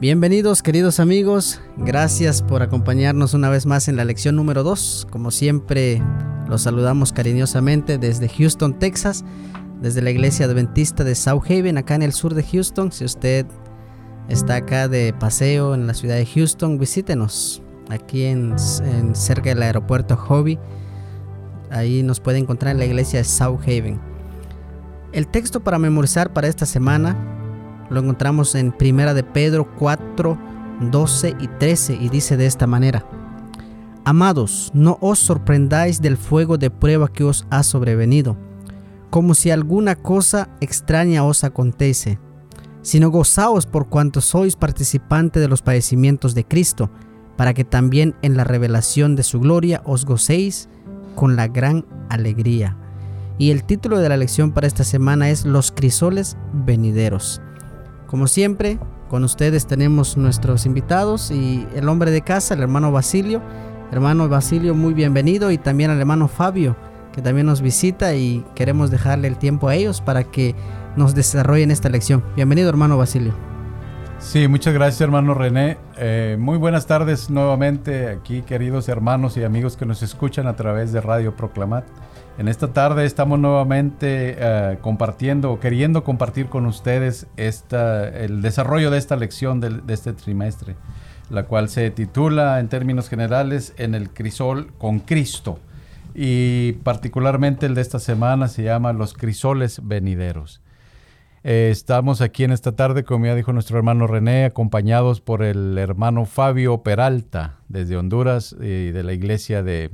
[0.00, 5.08] Bienvenidos queridos amigos, gracias por acompañarnos una vez más en la lección número 2.
[5.10, 6.00] Como siempre,
[6.48, 9.24] los saludamos cariñosamente desde Houston, Texas,
[9.82, 12.92] desde la iglesia adventista de South Haven, acá en el sur de Houston.
[12.92, 13.44] Si usted
[14.28, 18.54] está acá de paseo en la ciudad de Houston, visítenos aquí en,
[19.14, 20.60] cerca del aeropuerto Hobby.
[21.70, 24.00] Ahí nos puede encontrar en la iglesia de South Haven.
[25.10, 27.16] El texto para memorizar para esta semana
[27.90, 30.38] lo encontramos en Primera de Pedro 4,
[30.90, 33.04] 12 y 13 y dice de esta manera.
[34.04, 38.36] Amados, no os sorprendáis del fuego de prueba que os ha sobrevenido,
[39.10, 42.18] como si alguna cosa extraña os acontece,
[42.82, 46.90] sino gozaos por cuanto sois participante de los padecimientos de Cristo,
[47.36, 50.68] para que también en la revelación de su gloria os gocéis
[51.14, 52.76] con la gran alegría.
[53.38, 57.40] Y el título de la lección para esta semana es Los crisoles venideros.
[58.08, 58.78] Como siempre,
[59.10, 63.42] con ustedes tenemos nuestros invitados y el hombre de casa, el hermano Basilio.
[63.92, 66.74] Hermano Basilio, muy bienvenido y también al hermano Fabio,
[67.12, 70.54] que también nos visita y queremos dejarle el tiempo a ellos para que
[70.96, 72.24] nos desarrollen esta lección.
[72.34, 73.34] Bienvenido, hermano Basilio.
[74.20, 75.76] Sí, muchas gracias, hermano René.
[75.98, 80.92] Eh, muy buenas tardes nuevamente aquí, queridos hermanos y amigos que nos escuchan a través
[80.92, 81.84] de Radio Proclamat.
[82.38, 88.98] En esta tarde estamos nuevamente uh, compartiendo, queriendo compartir con ustedes esta, el desarrollo de
[88.98, 90.76] esta lección de, este trimestre,
[91.30, 95.58] la cual se titula en términos generales En el crisol con Cristo.
[96.14, 100.62] Y particularmente el de esta semana se llama Los crisoles venideros.
[101.42, 105.76] Eh, estamos aquí en esta tarde, como ya dijo nuestro hermano René, acompañados por el
[105.76, 109.90] hermano Fabio Peralta desde Honduras y de la iglesia de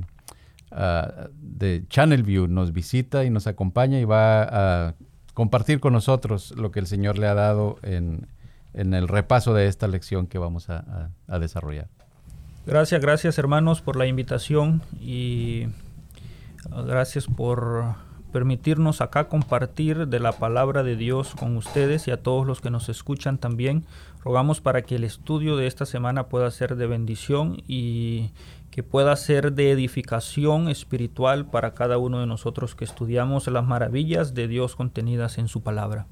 [0.75, 4.95] uh, de Channelview nos visita y nos acompaña y va a
[5.33, 8.27] compartir con nosotros lo que el Señor le ha dado en,
[8.73, 11.87] en el repaso de esta lección que vamos a, a, desarrollar.
[12.65, 15.67] Gracias, gracias hermanos por la invitación y
[16.71, 17.95] uh, gracias por
[18.35, 22.69] permitirnos acá compartir de la palabra de Dios con ustedes y a todos los que
[22.69, 23.85] nos escuchan también.
[24.25, 28.31] Rogamos para que el estudio de esta semana pueda ser de bendición y
[28.75, 34.33] que pueda ser de edificación espiritual para cada uno de nosotros que estudiamos las maravillas
[34.33, 36.07] de Dios contenidas en su palabra.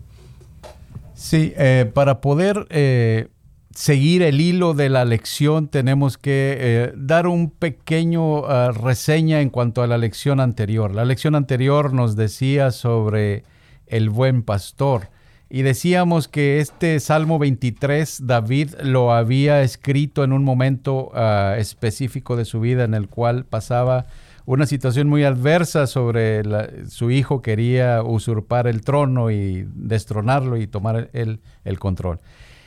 [1.13, 3.27] Sí, eh, para poder eh,
[3.75, 9.49] seguir el hilo de la lección tenemos que eh, dar un pequeño uh, reseña en
[9.49, 10.95] cuanto a la lección anterior.
[10.95, 13.43] La lección anterior nos decía sobre
[13.87, 15.09] el buen pastor.
[15.53, 22.35] Y decíamos que este Salmo 23 David lo había escrito en un momento uh, específico
[22.35, 24.07] de su vida en el cual pasaba
[24.47, 26.41] una situación muy adversa sobre
[26.89, 32.19] su hijo quería usurpar el trono y destronarlo y tomar el, el control.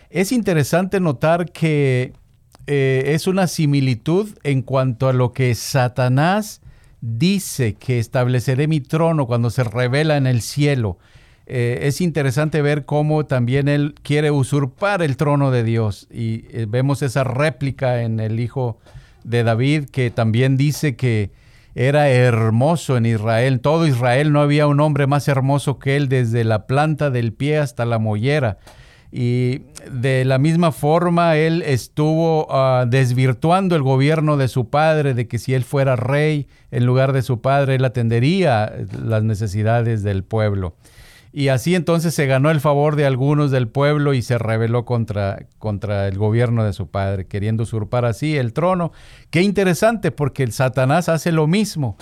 [0.08, 2.12] Es interesante notar que
[2.68, 6.60] eh, es una similitud en cuanto a lo que Satanás
[7.00, 10.98] dice que estableceré mi trono cuando se revela en el cielo
[11.46, 16.08] eh, es interesante ver cómo también él quiere usurpar el trono de Dios.
[16.10, 18.78] Y eh, vemos esa réplica en el hijo
[19.22, 21.30] de David que también dice que
[21.76, 23.60] era hermoso en Israel.
[23.60, 27.58] Todo Israel no había un hombre más hermoso que él desde la planta del pie
[27.58, 28.58] hasta la mollera.
[29.12, 35.28] Y de la misma forma él estuvo uh, desvirtuando el gobierno de su padre, de
[35.28, 38.72] que si él fuera rey en lugar de su padre, él atendería
[39.04, 40.74] las necesidades del pueblo.
[41.36, 45.44] Y así entonces se ganó el favor de algunos del pueblo y se rebeló contra,
[45.58, 48.90] contra el gobierno de su padre, queriendo usurpar así el trono.
[49.28, 51.98] Qué interesante porque el Satanás hace lo mismo.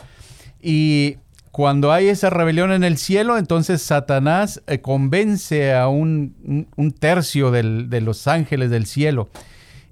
[0.63, 1.17] Y
[1.51, 7.51] cuando hay esa rebelión en el cielo, entonces Satanás eh, convence a un, un tercio
[7.51, 9.31] del, de los ángeles del cielo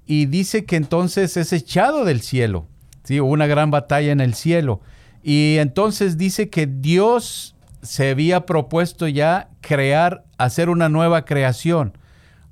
[0.05, 2.65] y dice que entonces es echado del cielo.
[3.03, 3.19] ¿sí?
[3.19, 4.79] Hubo una gran batalla en el cielo.
[5.21, 11.97] Y entonces dice que Dios se había propuesto ya crear, hacer una nueva creación,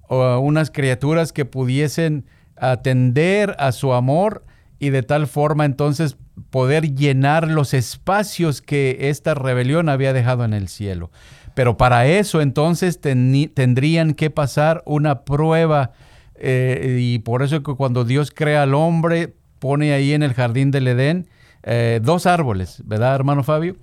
[0.07, 2.25] o unas criaturas que pudiesen
[2.57, 4.43] atender a su amor
[4.77, 6.17] y de tal forma entonces
[6.49, 11.11] poder llenar los espacios que esta rebelión había dejado en el cielo.
[11.53, 15.91] Pero para eso entonces tendrían que pasar una prueba
[16.35, 20.71] eh, y por eso que cuando Dios crea al hombre pone ahí en el jardín
[20.71, 21.27] del Edén
[21.63, 23.75] eh, dos árboles, ¿verdad hermano Fabio?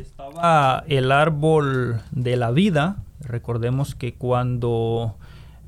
[0.00, 2.96] Estaba el árbol de la vida.
[3.20, 5.16] Recordemos que cuando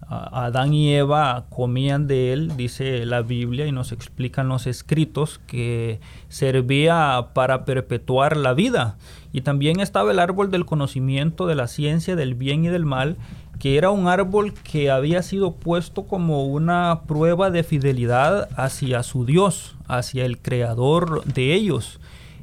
[0.08, 6.00] Adán y Eva comían de él, dice la Biblia y nos explican los escritos, que
[6.28, 8.96] servía para perpetuar la vida.
[9.32, 13.16] Y también estaba el árbol del conocimiento de la ciencia, del bien y del mal,
[13.58, 19.24] que era un árbol que había sido puesto como una prueba de fidelidad hacia su
[19.24, 22.00] Dios, hacia el creador de ellos.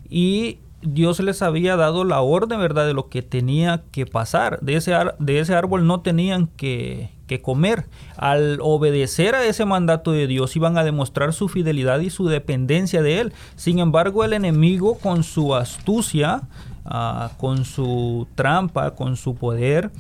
[0.10, 4.60] Y Dios les había dado la orden, ¿verdad?, de lo que tenía que pasar.
[4.62, 7.86] De ese, de ese árbol no tenían que, que, comer.
[8.16, 13.02] Al obedecer a ese mandato de Dios iban a demostrar su fidelidad y su dependencia
[13.02, 13.34] de Él.
[13.56, 16.44] Sin embargo, el enemigo con su astucia,
[16.86, 19.92] ah, con su trampa, con su poder,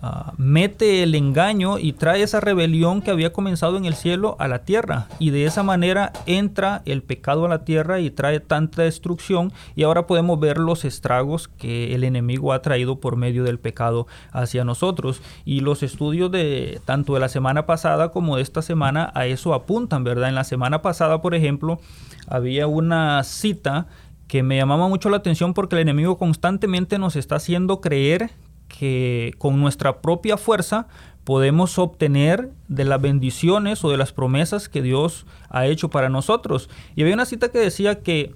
[0.00, 4.46] Ah, mete el engaño y trae esa rebelión que había comenzado en el cielo a
[4.46, 5.08] la tierra.
[5.18, 9.52] Y de esa manera entra el pecado a la tierra y trae tanta destrucción.
[9.74, 14.06] Y ahora podemos ver los estragos que el enemigo ha traído por medio del pecado
[14.30, 15.20] hacia nosotros.
[15.44, 19.52] Y los estudios de tanto de la semana pasada como de esta semana a eso
[19.52, 20.28] apuntan, ¿verdad?
[20.28, 21.80] En la semana pasada, por ejemplo,
[22.28, 23.88] había una cita
[24.28, 28.30] que me llamaba mucho la atención porque el enemigo constantemente nos está haciendo creer
[28.78, 30.86] que con nuestra propia fuerza
[31.24, 36.70] podemos obtener de las bendiciones o de las promesas que Dios ha hecho para nosotros.
[36.94, 38.34] Y había una cita que decía que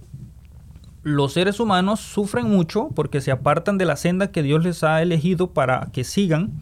[1.05, 5.01] los seres humanos sufren mucho porque se apartan de la senda que Dios les ha
[5.01, 6.61] elegido para que sigan,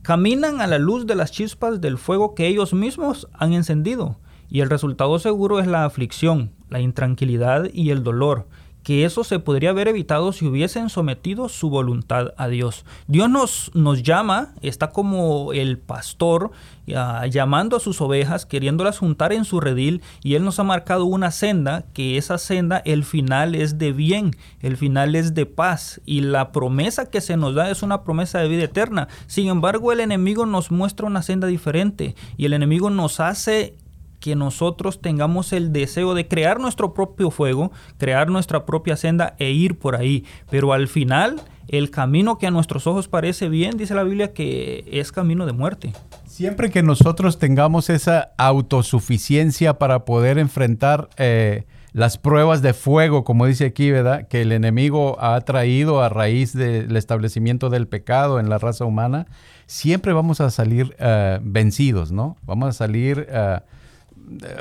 [0.00, 4.18] caminan a la luz de las chispas del fuego que ellos mismos han encendido.
[4.48, 8.48] Y el resultado seguro es la aflicción, la intranquilidad y el dolor
[8.88, 12.86] que eso se podría haber evitado si hubiesen sometido su voluntad a Dios.
[13.06, 16.52] Dios nos, nos llama, está como el pastor
[16.96, 21.04] ah, llamando a sus ovejas, queriéndolas juntar en su redil, y Él nos ha marcado
[21.04, 24.30] una senda, que esa senda, el final es de bien,
[24.60, 28.38] el final es de paz, y la promesa que se nos da es una promesa
[28.38, 29.08] de vida eterna.
[29.26, 33.76] Sin embargo, el enemigo nos muestra una senda diferente, y el enemigo nos hace
[34.20, 39.50] que nosotros tengamos el deseo de crear nuestro propio fuego, crear nuestra propia senda e
[39.50, 40.24] ir por ahí.
[40.50, 44.84] Pero al final, el camino que a nuestros ojos parece bien, dice la Biblia, que
[44.90, 45.92] es camino de muerte.
[46.26, 53.46] Siempre que nosotros tengamos esa autosuficiencia para poder enfrentar eh, las pruebas de fuego, como
[53.46, 54.28] dice aquí, ¿verdad?
[54.28, 59.26] Que el enemigo ha traído a raíz del establecimiento del pecado en la raza humana,
[59.66, 62.36] siempre vamos a salir eh, vencidos, ¿no?
[62.42, 63.28] Vamos a salir...
[63.30, 63.77] Uh,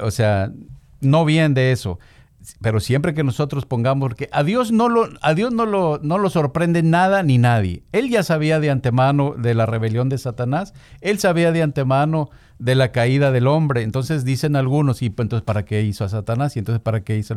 [0.01, 0.51] o sea,
[1.01, 1.99] no bien de eso.
[2.61, 6.17] Pero siempre que nosotros pongamos, porque a Dios no lo, a Dios no lo, no
[6.17, 7.83] lo sorprende nada ni nadie.
[7.91, 12.75] Él ya sabía de antemano de la rebelión de Satanás, él sabía de antemano de
[12.75, 13.81] la caída del hombre.
[13.81, 16.55] Entonces dicen algunos, y pues, entonces ¿para qué hizo a Satanás?
[16.55, 17.35] Y entonces ¿para qué hizo,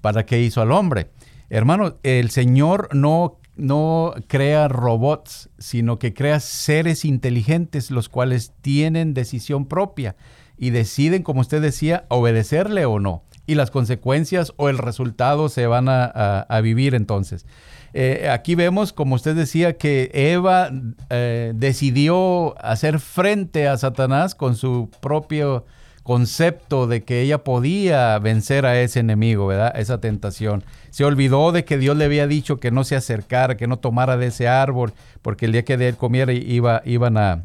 [0.00, 1.10] para qué hizo al hombre?
[1.50, 9.12] Hermano, el Señor no, no crea robots, sino que crea seres inteligentes, los cuales tienen
[9.12, 10.16] decisión propia
[10.58, 13.22] y deciden, como usted decía, obedecerle o no.
[13.46, 17.46] Y las consecuencias o el resultado se van a, vivir entonces.
[17.92, 20.70] Eh, aquí vemos, como usted decía, que Eva
[21.10, 25.64] eh, decidió hacer frente a Satanás con su propio
[26.02, 29.72] concepto de que ella podía vencer a ese enemigo, ¿verdad?
[29.76, 30.64] Esa tentación.
[30.90, 34.16] Se olvidó de que Dios le había dicho que no se acercara, que no tomara
[34.16, 34.92] de ese árbol,
[35.22, 37.44] porque el día que de él comiera iba, iban, a,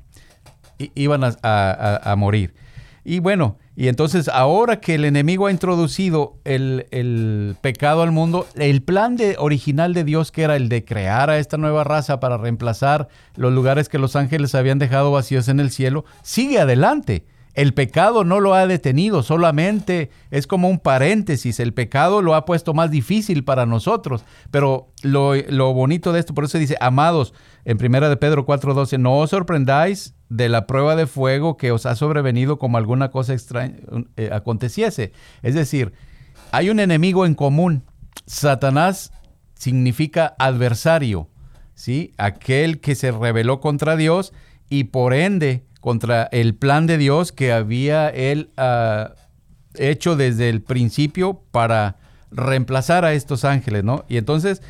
[0.96, 2.54] iban a morir.
[3.04, 8.84] Y bueno, y entonces ahora que el enemigo ha introducido el, pecado al mundo, el
[8.84, 12.38] plan de, original de Dios, que era el de crear a esta nueva raza para
[12.38, 17.26] reemplazar los lugares que los ángeles habían dejado vacíos en el cielo, sigue adelante.
[17.54, 21.60] El pecado no lo ha detenido, solamente es como un paréntesis.
[21.60, 24.24] El pecado lo ha puesto más difícil para nosotros.
[24.52, 27.34] Pero lo, bonito de esto, por eso dice, amados,
[27.66, 31.86] en primera de Pedro 4:12, no os sorprendáis de la prueba de fuego que os
[31.86, 33.76] ha sobrevenido como alguna cosa extraña
[34.16, 35.12] eh, aconteciese.
[35.42, 35.92] Es decir,
[36.52, 37.84] hay un enemigo en común.
[38.26, 39.12] Satanás
[39.56, 41.28] significa adversario,
[41.74, 42.14] ¿sí?
[42.18, 44.32] Aquel que se rebeló contra Dios
[44.70, 49.16] y por ende contra el plan de Dios que había él ah,
[49.76, 51.98] hecho desde el principio para
[52.32, 54.06] reemplazar a estos ángeles, ¿no?
[54.08, 54.62] Y entonces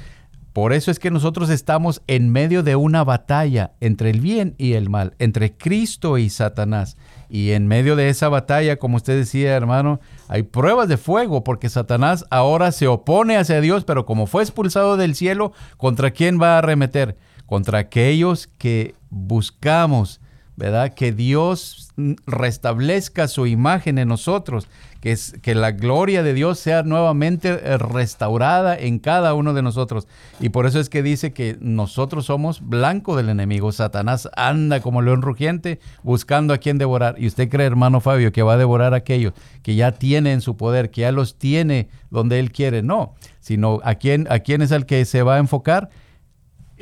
[0.54, 4.74] por eso es que nosotros estamos en medio de una batalla entre el bien y
[4.74, 6.98] el mal, entre Cristo y Satanás.
[7.30, 11.70] Y en medio de esa batalla, como usted decía, hermano, hay pruebas de fuego porque
[11.70, 16.56] Satanás ahora se opone hacia Dios, pero como fue expulsado del cielo, ¿contra quién va
[16.56, 17.16] a arremeter?
[17.46, 20.20] Contra aquellos que buscamos,
[20.62, 20.94] ¿verdad?
[20.94, 21.92] Que Dios
[22.28, 24.68] restablezca su imagen en nosotros,
[25.00, 29.64] que, es, que la gloria de Dios sea nuevamente eh, restaurada en cada uno de
[29.64, 30.08] nosotros.
[30.40, 33.72] Y por eso es que dice que nosotros somos blanco del enemigo.
[33.72, 37.16] Satanás anda como león rugiente buscando a quien devorar.
[37.18, 40.42] Y usted cree, hermano Fabio, que va a devorar a aquellos que ya tiene en
[40.42, 42.84] su poder, que ya los tiene donde él quiere.
[42.84, 45.90] No, sino a quién, a quién es el que se va a enfocar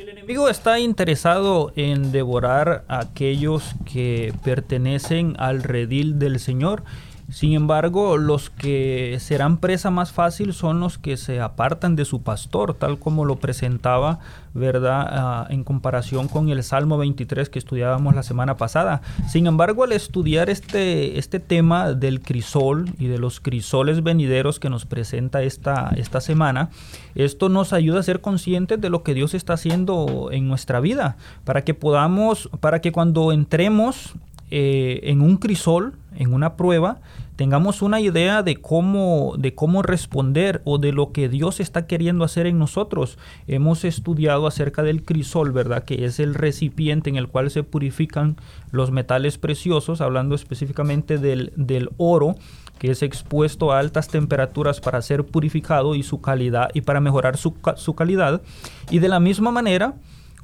[0.00, 6.84] El enemigo está interesado en devorar a aquellos que pertenecen al redil del Señor
[7.30, 12.22] sin embargo, los que serán presa más fácil son los que se apartan de su
[12.22, 14.18] pastor, tal como lo presentaba,
[14.52, 15.06] ¿verdad?
[15.08, 19.02] Ah, en comparación con el Salmo 23 que estudiábamos la semana pasada.
[19.28, 24.68] Sin embargo, al estudiar este, este tema del crisol y de los crisoles venideros que
[24.68, 26.70] nos presenta esta, esta semana,
[27.14, 31.16] esto nos ayuda a ser conscientes de lo que Dios está haciendo en nuestra vida,
[31.44, 34.14] para que podamos, para que cuando entremos
[34.50, 36.98] eh, en un crisol, en una prueba,
[37.40, 42.22] tengamos una idea de cómo, de cómo responder o de lo que Dios está queriendo
[42.22, 43.16] hacer en nosotros.
[43.46, 45.84] Hemos estudiado acerca del crisol, ¿verdad?
[45.84, 48.36] Que es el recipiente en el cual se purifican
[48.72, 52.34] los metales preciosos, hablando específicamente del, del oro
[52.78, 57.38] que es expuesto a altas temperaturas para ser purificado y su calidad y para mejorar
[57.38, 58.42] su, su calidad.
[58.90, 59.94] Y de la misma manera,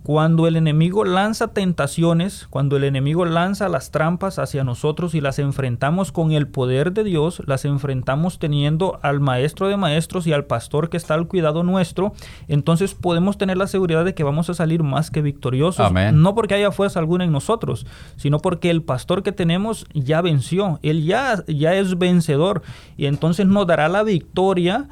[0.07, 5.41] cuando el enemigo lanza tentaciones, cuando el enemigo lanza las trampas hacia nosotros y las
[5.41, 10.45] enfrentamos con el poder de Dios, las enfrentamos teniendo al maestro de maestros y al
[10.45, 12.13] pastor que está al cuidado nuestro,
[12.47, 15.93] entonces podemos tener la seguridad de que vamos a salir más que victoriosos.
[16.13, 17.85] No porque haya fuerza alguna en nosotros,
[18.15, 22.63] sino porque el pastor que tenemos ya venció, él ya, ya es vencedor
[22.97, 24.89] y entonces nos dará la victoria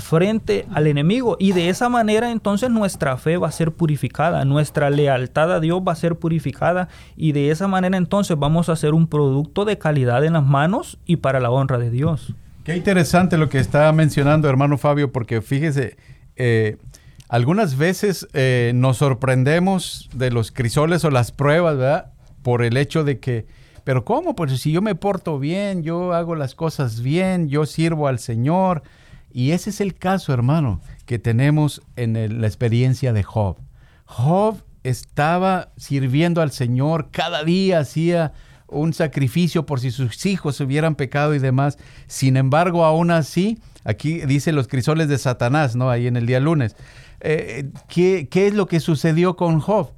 [0.00, 4.90] frente al enemigo y de esa manera entonces nuestra fe va a ser purificada, nuestra
[4.90, 8.94] lealtad a Dios va a ser purificada y de esa manera entonces vamos a ser
[8.94, 12.34] un producto de calidad en las manos y para la honra de Dios.
[12.64, 15.96] Qué interesante lo que está mencionando hermano Fabio porque fíjese,
[16.36, 16.76] eh,
[17.30, 22.12] algunas veces eh, nos sorprendemos de los crisoles o las pruebas, ¿verdad?
[22.42, 23.46] Por el hecho de que,
[23.84, 24.34] pero ¿cómo?
[24.34, 28.82] Pues si yo me porto bien, yo hago las cosas bien, yo sirvo al Señor,
[29.32, 33.56] y ese es el caso, hermano, que tenemos en la experiencia de Job.
[34.04, 38.32] Job estaba sirviendo al Señor, cada día hacía
[38.66, 41.78] un sacrificio por si sus hijos hubieran pecado y demás.
[42.06, 45.90] Sin embargo, aún así, aquí dice los crisoles de Satanás, ¿no?
[45.90, 46.76] Ahí en el día lunes.
[47.20, 49.92] Eh, ¿qué, ¿Qué es lo que sucedió con Job?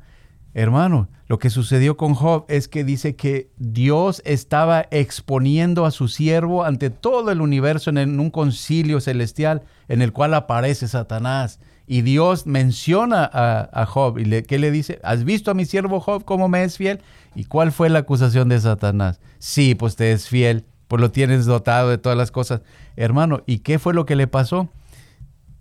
[0.54, 6.08] Hermano, lo que sucedió con Job es que dice que Dios estaba exponiendo a su
[6.08, 11.58] siervo ante todo el universo en un concilio celestial en el cual aparece Satanás.
[11.86, 15.00] Y Dios menciona a, Job y le, ¿qué le dice?
[15.02, 17.00] ¿Has visto a mi siervo Job cómo me es fiel?
[17.34, 19.20] ¿Y cuál fue la acusación de Satanás?
[19.38, 22.60] Sí, pues te es fiel, pues lo tienes dotado de todas las cosas.
[22.94, 24.68] Hermano, ¿y qué fue lo que le pasó?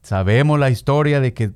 [0.03, 1.51] Sabemos la historia de que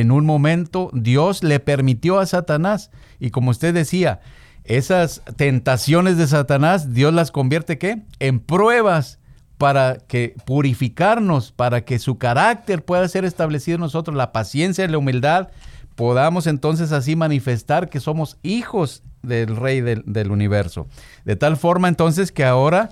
[0.00, 2.90] en un momento Dios le permitió a Satanás.
[3.20, 4.20] Y como usted decía,
[4.64, 8.02] esas tentaciones de Satanás, Dios las convierte ¿qué?
[8.18, 9.18] En pruebas
[9.56, 14.88] para que purificarnos, para que su carácter pueda ser establecido en nosotros, la paciencia y
[14.88, 15.48] la humildad,
[15.94, 20.88] podamos entonces así manifestar que somos hijos del Rey del, universo.
[21.24, 22.90] De tal forma entonces que ahora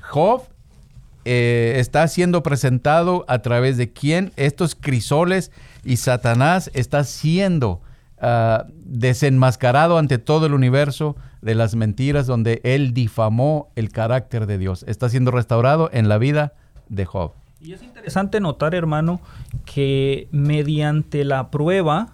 [0.00, 0.42] Job
[1.26, 5.50] eh, está siendo presentado a través de quién estos crisoles
[5.84, 7.80] y Satanás está siendo
[8.20, 14.58] ah, desenmascarado ante todo el universo de las mentiras donde él difamó el carácter de
[14.58, 14.84] Dios.
[14.88, 16.54] Está siendo restaurado en la vida
[16.88, 17.32] de Job.
[17.60, 19.20] Y es interesante notar, hermano,
[19.64, 22.08] que mediante la prueba,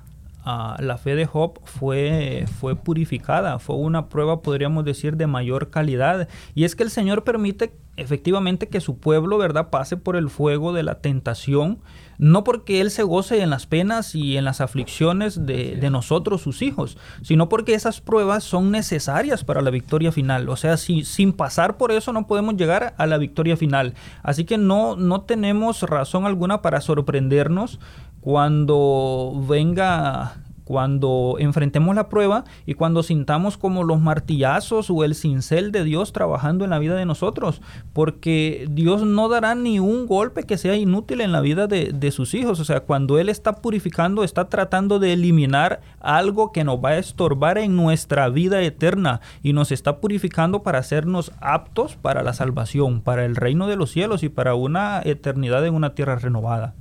[0.44, 5.70] ah, la fe de Job fue, fue purificada, fue una prueba, podríamos decir, de mayor
[5.70, 6.28] calidad.
[6.54, 10.72] Y es que el Señor permite efectivamente que su pueblo, ¿verdad?, pase por el fuego
[10.72, 11.78] de la tentación,
[12.20, 16.60] no porque Él se goce en las penas y en las aflicciones de, nosotros, sus
[16.60, 20.50] hijos, sino porque esas pruebas son necesarias para la victoria final.
[20.50, 23.94] O sea, si, sin pasar por eso no podemos llegar a la victoria final.
[24.22, 27.80] Así que no, no tenemos razón alguna para sorprendernos
[28.20, 30.36] cuando venga
[30.70, 36.12] cuando enfrentemos la prueba y cuando sintamos como los martillazos o el cincel de Dios
[36.12, 37.60] trabajando en la vida de nosotros,
[37.92, 42.12] porque Dios no dará ni un golpe que sea inútil en la vida de, de
[42.12, 42.60] sus hijos.
[42.60, 46.98] O sea, cuando Él está purificando, está tratando de eliminar algo que nos va a
[46.98, 53.00] estorbar en nuestra vida eterna y nos está purificando para hacernos aptos para la salvación,
[53.00, 56.74] para el reino de los cielos y para una eternidad en una tierra renovada.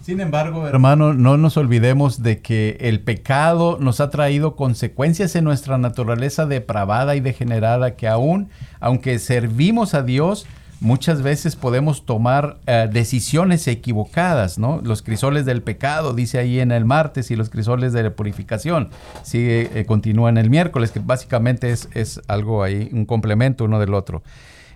[0.00, 5.44] Sin embargo, hermano, no nos olvidemos de que el pecado nos ha traído consecuencias en
[5.44, 8.48] nuestra naturaleza depravada y degenerada que aún,
[8.80, 10.46] aunque servimos a Dios,
[10.80, 14.80] muchas veces podemos tomar eh, decisiones equivocadas, ¿no?
[14.82, 18.88] Los crisoles del pecado, dice ahí en el martes, y los crisoles de la purificación,
[19.22, 23.78] sigue, eh, continúa en el miércoles, que básicamente es, es, algo ahí, un complemento uno
[23.78, 24.22] del otro.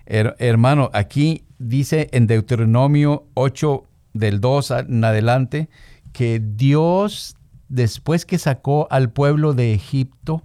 [0.07, 3.85] hermano, aquí dice en Deuteronomio 8,
[4.15, 5.69] del 2 en adelante,
[6.13, 7.37] que Dios
[7.69, 10.43] después que sacó al pueblo de Egipto,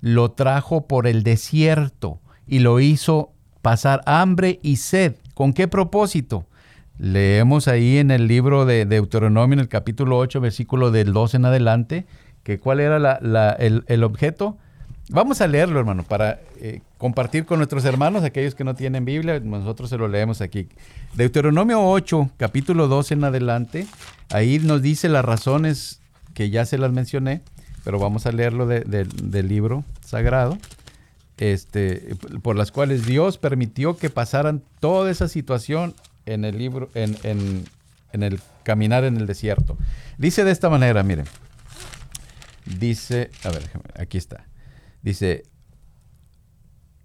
[0.00, 3.32] lo trajo por el desierto y lo hizo
[3.62, 5.16] pasar hambre y sed.
[5.34, 6.46] ¿Con qué propósito?
[6.98, 11.44] Leemos ahí en el libro de Deuteronomio, en el capítulo 8, versículo del 12 en
[11.44, 12.06] adelante,
[12.42, 13.18] que cuál era
[13.58, 14.56] el, objeto.
[15.10, 19.40] Vamos a leerlo, hermano, para eh, compartir con nuestros hermanos, aquellos que no tienen Biblia,
[19.40, 20.68] nosotros se lo leemos aquí.
[21.14, 23.86] Deuteronomio 8, capítulo 12 en adelante,
[24.30, 26.00] ahí nos dice las razones
[26.34, 27.40] que ya se las mencioné,
[27.84, 30.58] pero vamos a leerlo del libro sagrado,
[31.38, 35.94] este, por las cuales Dios permitió que pasaran toda esa situación
[36.26, 37.16] en el libro, en,
[38.12, 39.78] en el caminar en el desierto.
[40.18, 41.24] Dice de esta manera, miren.
[42.78, 43.62] Dice, a ver,
[43.98, 44.44] aquí está.
[45.02, 45.44] Dice,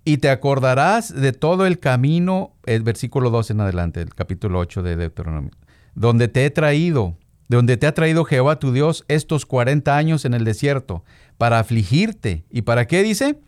[0.05, 4.83] y te acordarás de todo el camino, el versículo 2 en adelante, el capítulo 8
[4.83, 5.51] de Deuteronomio,
[5.95, 10.25] donde te he traído, de donde te ha traído Jehová tu Dios estos 40 años
[10.25, 11.05] en el desierto,
[11.37, 12.43] para afligirte.
[12.49, 13.39] ¿Y para qué dice?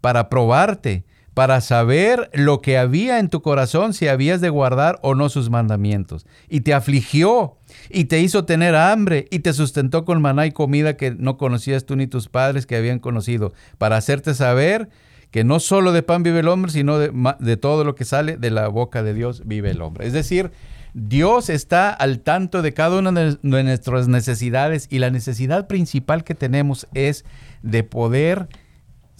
[0.00, 1.04] Para probarte,
[1.40, 5.48] para saber lo que había en tu corazón, si habías de guardar o no sus
[5.48, 6.26] mandamientos.
[6.50, 7.56] Y te afligió,
[7.88, 11.86] y te hizo tener hambre, y te sustentó con maná y comida que no conocías
[11.86, 14.90] tú ni tus padres que habían conocido, para hacerte saber
[15.30, 18.36] que no solo de pan vive el hombre, sino de, de todo lo que sale
[18.36, 20.06] de la boca de Dios vive el hombre.
[20.06, 20.50] Es decir,
[20.92, 26.34] Dios está al tanto de cada una de nuestras necesidades y la necesidad principal que
[26.34, 27.24] tenemos es
[27.62, 28.46] de poder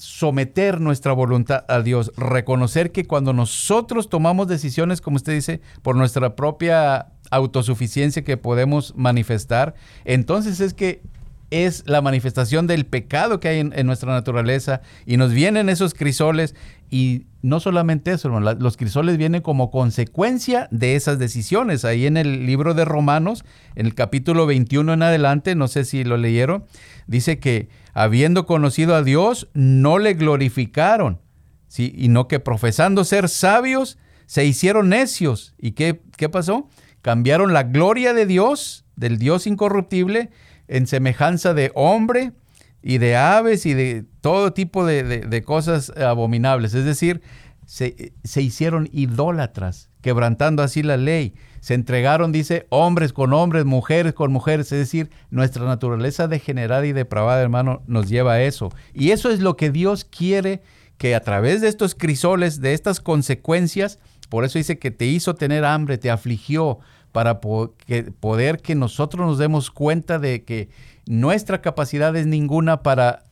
[0.01, 5.95] someter nuestra voluntad a Dios, reconocer que cuando nosotros tomamos decisiones, como usted dice, por
[5.95, 9.75] nuestra propia autosuficiencia que podemos manifestar,
[10.07, 11.03] entonces es que
[11.51, 16.55] es la manifestación del pecado que hay en, nuestra naturaleza y nos vienen esos crisoles
[16.91, 21.85] y no solamente eso, los crisoles vienen como consecuencia de esas decisiones.
[21.85, 23.45] Ahí en el libro de Romanos,
[23.77, 26.65] en el capítulo 21 en adelante, no sé si lo leyeron,
[27.07, 31.21] dice que habiendo conocido a Dios, no le glorificaron,
[31.69, 31.95] ¿sí?
[31.97, 35.55] y no que profesando ser sabios, se hicieron necios.
[35.59, 36.69] ¿Y qué, qué pasó?
[37.03, 40.31] Cambiaron la gloria de Dios, del Dios incorruptible,
[40.69, 42.33] en semejanza de hombre
[42.83, 46.75] y de aves y de todo tipo de, cosas abominables.
[46.75, 47.23] Es decir,
[47.67, 51.35] se, se, hicieron idólatras, quebrantando así la ley.
[51.61, 54.73] Se entregaron, dice, hombres con hombres, mujeres con mujeres.
[54.73, 58.71] Es decir, nuestra naturaleza degenerada y depravada, hermano, nos lleva a eso.
[58.95, 60.63] Y eso es lo que Dios quiere
[60.97, 65.35] que a través de estos crisoles, de estas consecuencias, por eso dice que te hizo
[65.35, 66.81] tener hambre, te afligió,
[67.13, 70.69] para poder que nosotros nos demos cuenta de que
[71.11, 73.25] nuestra capacidad es ninguna para,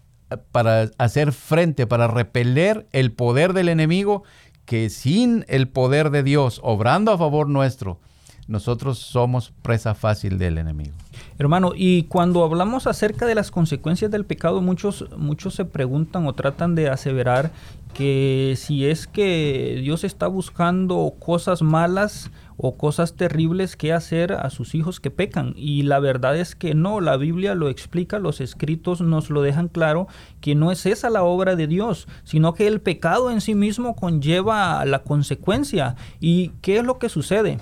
[0.51, 4.25] para hacer frente, para repeler el poder del enemigo,
[4.64, 8.01] que sin el poder de Dios obrando a favor nuestro,
[8.49, 10.95] nosotros somos presa fácil del enemigo.
[11.38, 16.33] Hermano, y cuando hablamos acerca de las consecuencias del pecado, muchos, muchos se preguntan o
[16.33, 17.53] tratan de aseverar
[17.94, 24.51] que si es que Dios está buscando cosas malas o cosas terribles que hacer a
[24.51, 25.55] sus hijos que pecan.
[25.57, 29.68] Y la verdad es que no, la Biblia lo explica, los escritos nos lo dejan
[29.68, 30.09] claro,
[30.40, 33.94] que no es esa la obra de Dios, sino que el pecado en sí mismo
[33.94, 35.94] conlleva la consecuencia.
[36.18, 37.59] ¿Y qué es lo que sucede?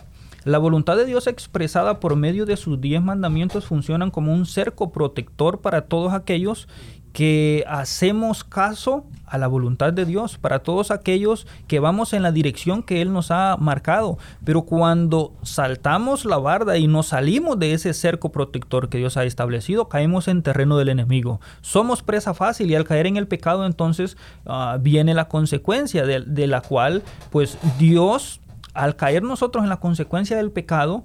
[0.46, 4.92] La voluntad de Dios expresada por medio de sus diez mandamientos funcionan como un cerco
[4.92, 6.68] protector para todos aquellos
[7.12, 12.30] que hacemos caso a la voluntad de Dios, para todos aquellos que vamos en la
[12.30, 14.18] dirección que Él nos ha marcado.
[14.44, 19.24] Pero cuando saltamos la barda y nos salimos de ese cerco protector que Dios ha
[19.24, 21.40] establecido, caemos en terreno del enemigo.
[21.60, 26.20] Somos presa fácil y al caer en el pecado entonces ah, viene la consecuencia de,
[26.20, 28.40] de la cual pues Dios
[28.76, 31.04] al caer nosotros en la consecuencia del pecado,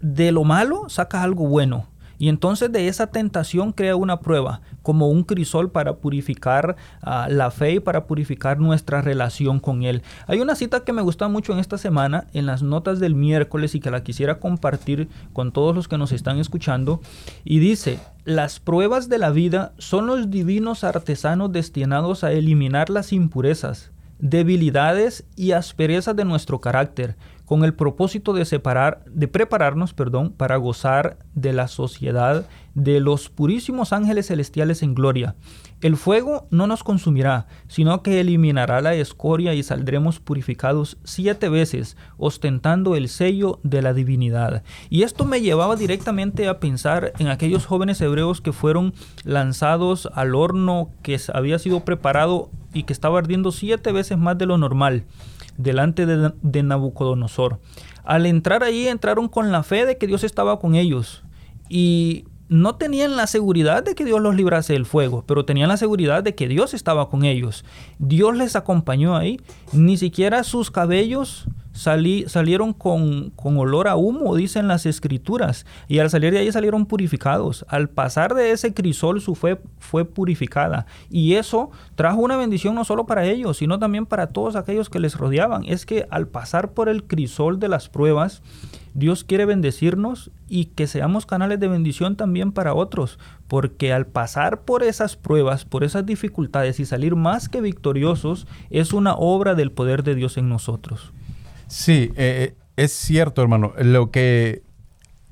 [0.00, 1.88] de lo malo saca algo bueno.
[2.18, 7.50] Y entonces de esa tentación crea una prueba, como un crisol para purificar ah, la
[7.50, 10.02] fe y para purificar nuestra relación con Él.
[10.26, 13.74] Hay una cita que me gusta mucho en esta semana, en las notas del miércoles,
[13.74, 17.00] y que la quisiera compartir con todos los que nos están escuchando.
[17.44, 23.12] Y dice, las pruebas de la vida son los divinos artesanos destinados a eliminar las
[23.12, 30.32] impurezas debilidades y asperezas de nuestro carácter, con el propósito de separar, de prepararnos, perdón,
[30.32, 35.36] para gozar de la sociedad de los purísimos ángeles celestiales en gloria.
[35.82, 41.98] El fuego no nos consumirá, sino que eliminará la escoria y saldremos purificados siete veces,
[42.16, 44.62] ostentando el sello de la divinidad.
[44.88, 50.34] Y esto me llevaba directamente a pensar en aquellos jóvenes hebreos que fueron lanzados al
[50.34, 55.04] horno que había sido preparado y que estaba ardiendo siete veces más de lo normal
[55.58, 57.60] delante de, Nabucodonosor.
[58.04, 61.24] Al entrar ahí entraron con la fe de que Dios estaba con ellos
[61.68, 65.76] y no tenían la seguridad de que Dios los librase del fuego, pero tenían la
[65.76, 67.64] seguridad de que Dios estaba con ellos.
[67.98, 69.40] Dios les acompañó ahí.
[69.72, 75.66] Ni siquiera sus cabellos salieron con, olor a humo, dicen las escrituras.
[75.88, 77.64] Y al salir de ahí salieron purificados.
[77.68, 80.86] Al pasar de ese crisol su fe fue purificada.
[81.10, 85.00] Y eso trajo una bendición no solo para ellos, sino también para todos aquellos que
[85.00, 85.64] les rodeaban.
[85.64, 88.42] Es que al pasar por el crisol de las pruebas,
[88.94, 94.62] Dios quiere bendecirnos y que seamos canales de bendición también para otros, porque al pasar
[94.62, 99.70] por esas pruebas, por esas dificultades y salir más que victoriosos, es una obra del
[99.70, 101.12] poder de Dios en nosotros.
[101.68, 103.72] Sí, eh, eh, es cierto, hermano.
[103.78, 104.62] Lo que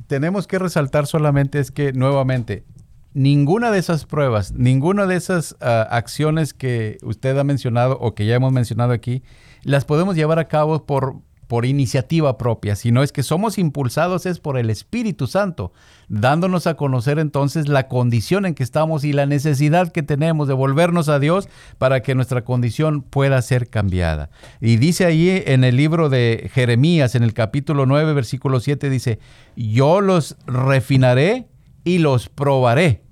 [0.06, 2.64] tenemos que resaltar solamente es que, nuevamente,
[3.12, 8.26] ninguna de esas pruebas, ninguna de esas ah, acciones que usted ha mencionado o que
[8.26, 9.22] ya hemos mencionado aquí,
[9.62, 11.16] las podemos llevar a cabo por
[11.54, 15.72] por iniciativa propia, sino es que somos impulsados es por el Espíritu Santo,
[16.08, 20.54] dándonos a conocer entonces la condición en que estamos y la necesidad que tenemos de
[20.54, 24.30] volvernos a Dios para que nuestra condición pueda ser cambiada.
[24.60, 29.20] Y dice ahí en el libro de Jeremías, en el capítulo 9, versículo 7, dice,
[29.54, 31.46] yo los refinaré
[31.84, 33.04] y los probaré.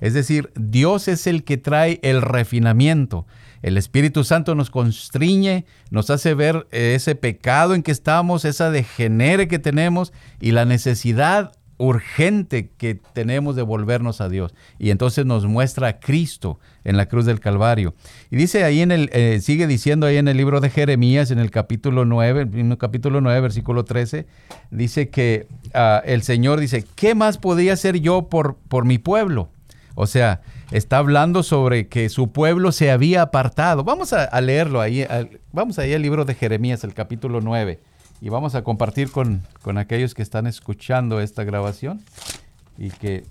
[0.00, 3.26] Es decir, Dios es el que trae el refinamiento.
[3.62, 8.70] El Espíritu Santo nos constriñe, nos hace ver eh, ese pecado en que estamos, esa
[8.70, 14.54] degenere que tenemos y la necesidad urgente que tenemos de volvernos a Dios.
[14.78, 17.94] Y entonces nos muestra a Cristo en la cruz del Calvario.
[18.30, 21.38] Y dice ahí en el, eh, sigue diciendo ahí en el libro de Jeremías, en
[21.38, 24.26] el capítulo 9, el capítulo 9, versículo 13,
[24.70, 29.48] dice que ah, el Señor dice, ¿qué más podría hacer yo por, por mi pueblo?
[29.94, 33.84] O sea, está hablando sobre que su pueblo se había apartado.
[33.84, 35.06] Vamos a, leerlo ahí,
[35.52, 37.80] vamos ahí al libro de Jeremías, el capítulo 9,
[38.20, 42.02] y vamos a compartir con, con aquellos que están escuchando esta grabación
[42.78, 43.24] y que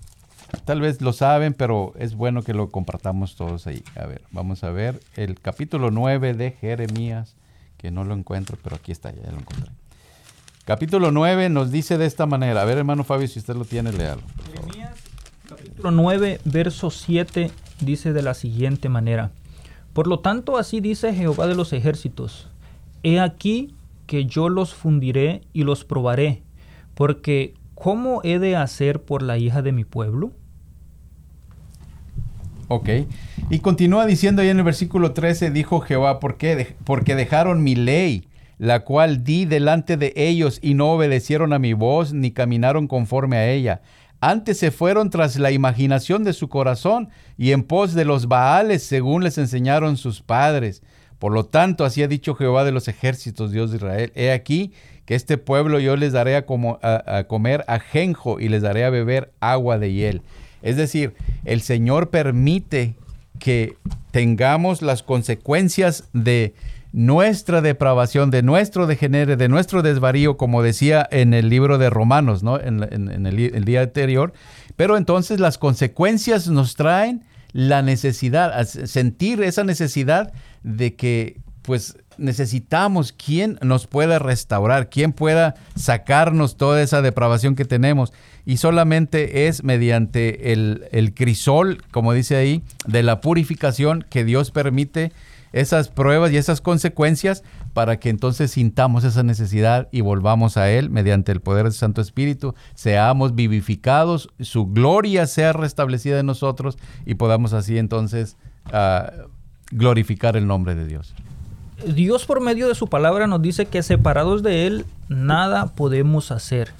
[0.64, 3.82] tal vez lo saben, pero es bueno que lo compartamos todos ahí.
[3.96, 7.36] A ver, vamos a ver el capítulo 9 de Jeremías,
[7.78, 9.70] que no lo encuentro, pero aquí está, ya lo encontré.
[10.66, 12.62] Capítulo 9 nos dice de esta manera.
[12.62, 14.22] A ver, hermano Fabio, si usted lo tiene, léalo.
[14.52, 14.89] Jeremías
[15.80, 19.30] capítulo 9, verso 7 dice de la siguiente manera.
[19.94, 22.50] Por lo tanto, así dice Jehová de los ejércitos.
[23.02, 23.74] He aquí
[24.06, 26.42] que yo los fundiré y los probaré,
[26.94, 30.32] porque ¿cómo he de hacer por la hija de mi pueblo?
[32.68, 32.90] Ok.
[33.48, 36.76] Y continúa diciendo ahí en el versículo 13, dijo Jehová, ¿por qué?
[36.84, 41.72] Porque dejaron mi ley, la cual di delante de ellos y no obedecieron a mi
[41.72, 43.80] voz ni caminaron conforme a ella.
[44.20, 48.82] Antes se fueron tras la imaginación de su corazón y en pos de los Baales,
[48.82, 50.82] según les enseñaron sus padres.
[51.18, 54.12] Por lo tanto, así ha dicho Jehová de los ejércitos, Dios de Israel.
[54.14, 54.72] He aquí
[55.06, 58.90] que este pueblo yo les daré a, como, a, comer ajenjo y les daré a
[58.90, 60.22] beber agua de hiel.
[60.62, 62.94] Es decir, el Señor permite
[63.38, 63.76] que
[64.10, 66.54] tengamos las consecuencias de
[66.92, 72.42] nuestra depravación, de nuestro degenere, de nuestro desvarío, como decía en el libro de Romanos,
[72.42, 72.58] ¿no?
[72.58, 74.32] en, el, día anterior.
[74.76, 83.12] Pero entonces las consecuencias nos traen la necesidad, sentir esa necesidad de que pues necesitamos
[83.12, 88.12] quien nos pueda restaurar, quien pueda sacarnos toda esa depravación que tenemos.
[88.44, 94.50] Y solamente es mediante el, el crisol, como dice ahí, de la purificación que Dios
[94.50, 95.12] permite
[95.52, 100.90] esas pruebas y esas consecuencias para que entonces sintamos esa necesidad y volvamos a Él
[100.90, 107.14] mediante el poder del Santo Espíritu, seamos vivificados, su gloria sea restablecida en nosotros y
[107.14, 108.36] podamos así entonces
[108.72, 109.10] ah,
[109.70, 111.14] glorificar el nombre de Dios.
[111.86, 116.72] Dios por medio de su palabra nos dice que separados de Él nada podemos hacer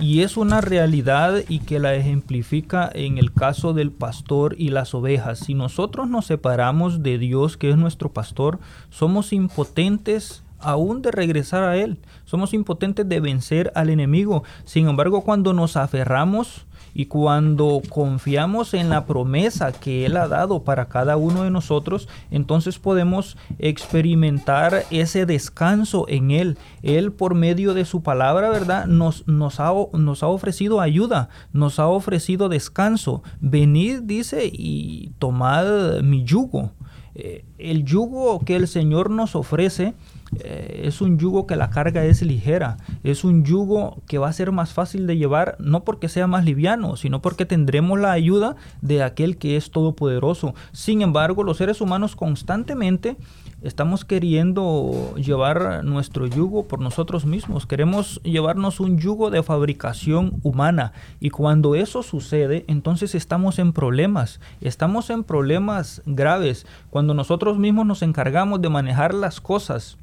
[0.00, 4.94] y es una realidad y que la ejemplifica en el caso del pastor y las
[4.94, 5.40] ovejas.
[5.40, 11.64] Si nosotros nos separamos de Dios, que es nuestro pastor, somos impotentes aún de regresar
[11.64, 11.98] a Él.
[12.24, 14.44] Somos impotentes de vencer al enemigo.
[14.64, 20.64] Sin embargo, cuando nos aferramos y cuando confiamos en la promesa que Él ha dado
[20.64, 26.58] para cada uno de nosotros, entonces podemos experimentar ese descanso en Él.
[26.82, 28.86] Él por medio de su palabra, ¿verdad?
[28.86, 33.22] Nos, nos, ha, nos ha ofrecido ayuda, nos ha ofrecido descanso.
[33.40, 36.72] Venid, dice, y tomad mi yugo.
[37.14, 39.94] Eh, el yugo que el Señor nos ofrece
[40.36, 44.32] eh, es un yugo que la carga es ligera, es un yugo que va a
[44.32, 48.56] ser más fácil de llevar, no porque sea más liviano, sino porque tendremos la ayuda
[48.82, 50.54] de aquel que es todopoderoso.
[50.72, 53.16] Sin embargo, los seres humanos constantemente
[53.62, 57.66] estamos queriendo llevar nuestro yugo por nosotros mismos.
[57.66, 60.92] Queremos llevarnos un yugo de fabricación humana.
[61.20, 64.40] Y cuando eso sucede, entonces estamos en problemas.
[64.60, 66.66] Estamos en problemas graves.
[66.90, 69.98] Cuando nosotros mismos nos encargamos de manejar las cosas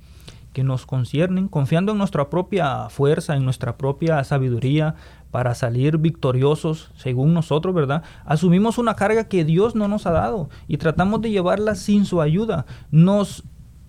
[0.55, 4.95] que nos conciernen, confiando en nuestra propia fuerza, en nuestra propia sabiduría,
[5.29, 8.03] para salir victoriosos según nosotros, ¿verdad?
[8.23, 12.21] Asumimos una carga que Dios no nos ha dado y tratamos de llevarla sin su
[12.21, 12.65] ayuda.
[12.89, 13.43] Nos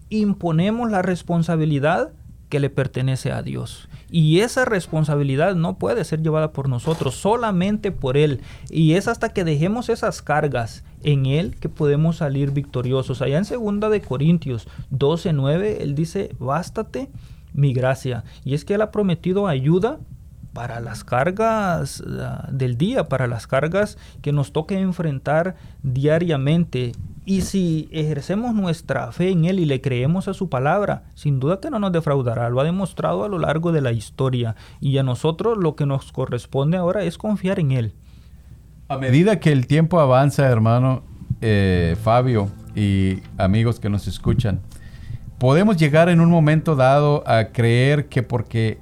[0.08, 2.10] imponemos la responsabilidad
[2.48, 3.88] que le pertenece a Dios.
[4.10, 8.40] Y esa responsabilidad no puede ser llevada por nosotros, solamente por Él.
[8.70, 13.22] Y es hasta que dejemos esas cargas en Él que podemos salir victoriosos.
[13.22, 17.10] Allá en 2 de Corintios 12, 9, Él dice, bástate
[17.52, 18.24] mi gracia.
[18.44, 19.98] Y es que Él ha prometido ayuda
[20.52, 26.92] para las cargas ah, del día, para las cargas que nos toque enfrentar diariamente.
[27.28, 31.58] Y si ejercemos nuestra fe en Él y le creemos a su palabra, sin duda
[31.58, 32.48] que no nos defraudará.
[32.50, 34.54] Lo ha demostrado a lo largo de la historia.
[34.80, 37.94] Y a nosotros lo que nos corresponde ahora es confiar en Él.
[38.88, 41.02] A medida que el tiempo avanza, hermano
[41.40, 44.60] eh, Fabio y amigos que nos escuchan,
[45.38, 48.78] podemos llegar en un momento dado a creer que porque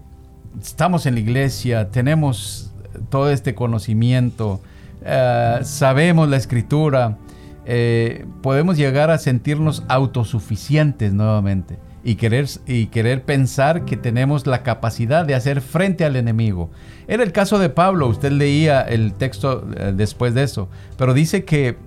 [0.60, 2.74] estamos en la iglesia, tenemos
[3.08, 4.60] todo este conocimiento,
[5.02, 7.16] eh, sabemos la escritura,
[7.66, 14.62] eh, podemos llegar a sentirnos autosuficientes nuevamente y querer, y querer pensar que tenemos la
[14.62, 16.70] capacidad de hacer frente al enemigo.
[17.08, 21.44] Era el caso de Pablo, usted leía el texto eh, después de eso, pero dice
[21.46, 21.78] que,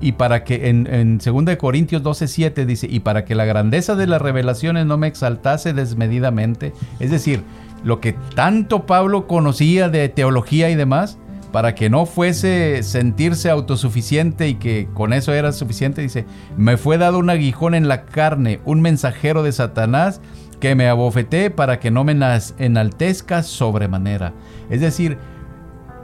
[0.00, 4.08] y para que en, en 2 Corintios 12:7 dice, y para que la grandeza de
[4.08, 7.42] las revelaciones no me exaltase desmedidamente, es decir,
[7.84, 11.18] lo que tanto Pablo conocía de teología y demás,
[11.52, 16.98] para que no fuese sentirse autosuficiente y que con eso era suficiente, dice, me fue
[16.98, 20.20] dado un aguijón en la carne, un mensajero de Satanás
[20.60, 22.16] que me abofeté para que no me
[22.58, 24.32] enaltezca sobremanera.
[24.68, 25.18] Es decir,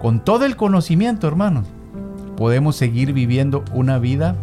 [0.01, 1.67] con todo el conocimiento, hermanos,
[2.37, 4.35] podemos seguir viviendo una vida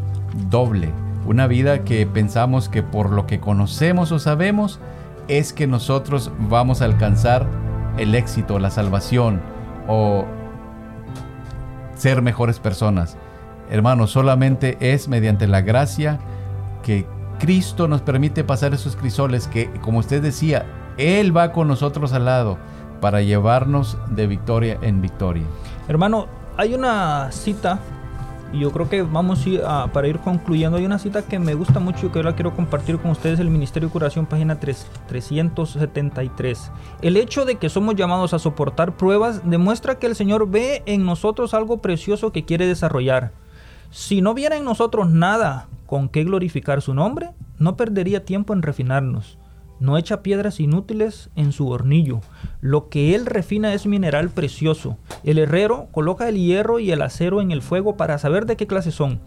[0.49, 0.91] doble,
[1.25, 4.79] una vida que pensamos que por lo que conocemos o sabemos,
[5.27, 7.47] es que nosotros vamos a alcanzar
[7.97, 9.41] el éxito, la salvación
[9.87, 10.25] o
[12.03, 13.15] ser mejores personas.
[13.69, 16.19] Hermanos, solamente es mediante la gracia
[16.83, 17.07] que
[17.39, 20.65] Cristo nos permite pasar esos crisoles que, como usted decía,
[20.97, 22.57] Él va con nosotros al lado
[22.99, 25.45] para llevarnos de victoria en victoria.
[25.87, 27.79] Hermano, hay una cita
[28.53, 31.79] y yo creo que vamos a, para ir concluyendo, hay una cita que me gusta
[31.79, 34.87] mucho y que yo la quiero compartir con ustedes, el Ministerio de Curación, página 3,
[35.07, 36.71] 373.
[37.01, 41.03] El hecho de que somos llamados a soportar pruebas demuestra que el Señor ve en
[41.03, 43.31] nosotros algo precioso que quiere desarrollar.
[43.89, 48.61] Si no viera en nosotros nada con qué glorificar su nombre, no perdería tiempo en
[48.61, 49.39] refinarnos
[49.79, 52.21] no echa piedras inútiles en su hornillo.
[52.61, 54.97] Lo que él refina es mineral precioso.
[55.23, 58.67] El herrero coloca el hierro y el acero en el fuego para saber de qué
[58.67, 59.19] clase son.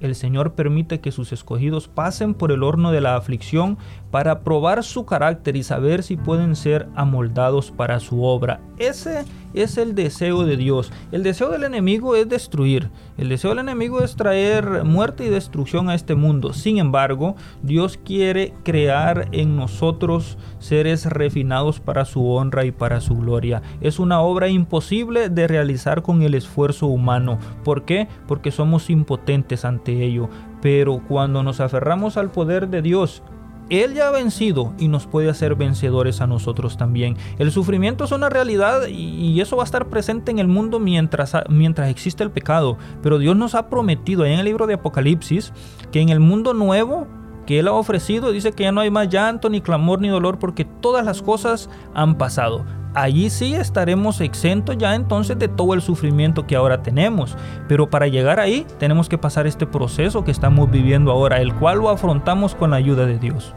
[0.00, 3.78] El Señor permite que sus escogidos pasen por el horno de la aflicción
[4.10, 8.60] para probar su carácter y saber si pueden ser amoldados para su obra.
[8.78, 10.90] Ese es el deseo de Dios.
[11.12, 12.90] El deseo del enemigo es destruir.
[13.18, 16.52] El deseo del enemigo es traer muerte y destrucción a este mundo.
[16.52, 23.16] Sin embargo, Dios quiere crear en nosotros seres refinados para su honra y para su
[23.16, 23.62] gloria.
[23.80, 27.38] Es una obra imposible de realizar con el esfuerzo humano.
[27.64, 28.08] ¿Por qué?
[28.26, 30.28] Porque somos impotentes ante ello.
[30.60, 33.22] Pero cuando nos aferramos al poder de Dios,
[33.70, 37.16] él ya ha vencido y nos puede hacer vencedores a nosotros también.
[37.38, 41.34] El sufrimiento es una realidad y eso va a estar presente en el mundo mientras,
[41.48, 42.78] mientras existe el pecado.
[43.00, 45.52] Pero Dios nos ha prometido en el libro de Apocalipsis
[45.92, 47.06] que en el mundo nuevo
[47.46, 50.38] que Él ha ofrecido dice que ya no hay más llanto, ni clamor, ni dolor
[50.40, 55.82] porque todas las cosas han pasado allí sí estaremos exentos ya entonces de todo el
[55.82, 57.36] sufrimiento que ahora tenemos.
[57.68, 61.78] Pero para llegar ahí tenemos que pasar este proceso que estamos viviendo ahora, el cual
[61.78, 63.54] lo afrontamos con la ayuda de Dios.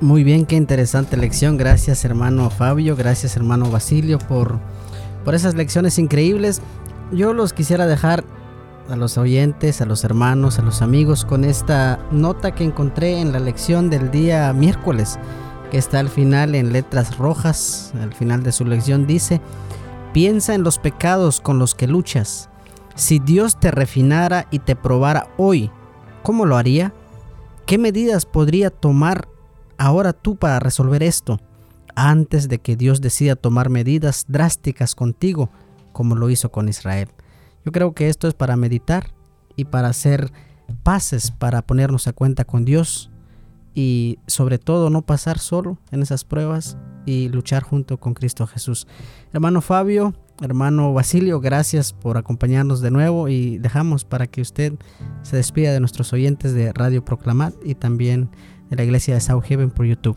[0.00, 1.58] Muy bien, qué interesante lección.
[1.58, 4.58] Gracias hermano Fabio, gracias hermano Basilio por,
[5.24, 6.62] por esas lecciones increíbles.
[7.12, 8.24] Yo los quisiera dejar
[8.88, 13.32] a los oyentes, a los hermanos, a los amigos con esta nota que encontré en
[13.32, 15.18] la lección del día miércoles
[15.70, 19.40] que está al final en letras rojas, al final de su lección dice,
[20.12, 22.50] piensa en los pecados con los que luchas.
[22.96, 25.70] Si Dios te refinara y te probara hoy,
[26.22, 26.92] ¿cómo lo haría?
[27.66, 29.28] ¿Qué medidas podría tomar
[29.78, 31.40] ahora tú para resolver esto?
[31.94, 35.50] Antes de que Dios decida tomar medidas drásticas contigo,
[35.92, 37.08] como lo hizo con Israel.
[37.64, 39.12] Yo creo que esto es para meditar
[39.56, 40.32] y para ser
[40.82, 43.09] pases para ponernos a cuenta con Dios
[43.74, 48.86] y sobre todo no pasar solo en esas pruebas y luchar junto con Cristo Jesús.
[49.32, 54.74] Hermano Fabio, hermano Basilio, gracias por acompañarnos de nuevo y dejamos para que usted
[55.22, 58.30] se despida de nuestros oyentes de Radio Proclamat y también
[58.68, 60.16] de la iglesia de South Haven por YouTube.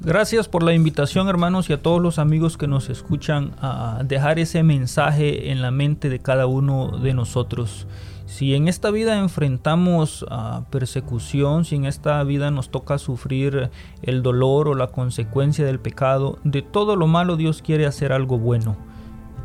[0.00, 4.40] Gracias por la invitación hermanos y a todos los amigos que nos escuchan a dejar
[4.40, 7.86] ese mensaje en la mente de cada uno de nosotros.
[8.32, 13.68] Si en esta vida enfrentamos a persecución, si en esta vida nos toca sufrir
[14.00, 18.38] el dolor o la consecuencia del pecado, de todo lo malo Dios quiere hacer algo
[18.38, 18.78] bueno.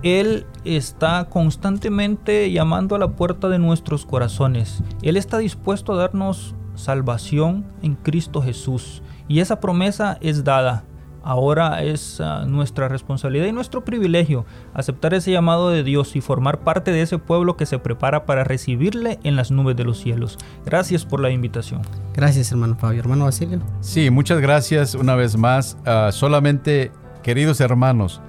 [0.04, 4.82] Él está constantemente llamando a la puerta de nuestros corazones.
[5.02, 9.02] Él está dispuesto a darnos salvación en Cristo Jesús.
[9.28, 10.86] Y esa promesa es dada.
[11.28, 16.60] Ahora es ah, nuestra responsabilidad y nuestro privilegio aceptar ese llamado de Dios y formar
[16.60, 20.38] parte de ese pueblo que se prepara para recibirle en las nubes de los cielos.
[20.66, 21.82] Gracias por la invitación.
[22.14, 23.02] Gracias, hermano Fabio.
[23.02, 23.60] Hermano Basilio.
[23.82, 25.78] Sí, muchas gracias una vez más.
[25.86, 28.22] Ah, solamente, queridos hermanos,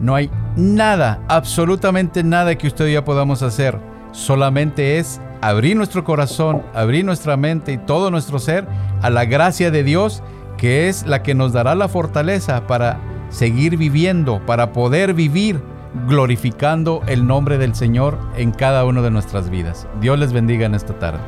[0.00, 3.76] no hay nada, absolutamente nada que usted y yo podamos hacer.
[4.12, 8.68] Solamente es abrir nuestro corazón, abrir nuestra mente y todo nuestro ser
[9.02, 10.22] a la gracia de Dios
[10.56, 15.60] que es la que nos dará la fortaleza para seguir viviendo, para poder vivir
[16.06, 19.86] glorificando el nombre del Señor en cada una de nuestras vidas.
[20.00, 21.20] Dios les bendiga en esta tarde.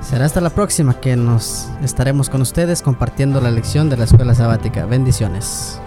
[0.00, 4.34] Será hasta la próxima que nos estaremos con ustedes compartiendo la lección de la escuela
[4.34, 4.86] sabática.
[4.86, 5.81] Bendiciones.